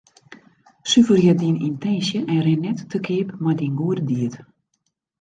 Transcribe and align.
Suverje 0.93 1.33
dyn 1.41 1.59
yntinsje 1.67 2.19
en 2.33 2.39
rin 2.49 2.61
net 2.65 2.79
te 2.89 2.97
keap 3.05 3.29
mei 3.41 3.55
dyn 3.59 3.77
goede 3.79 4.03
died. 4.09 4.35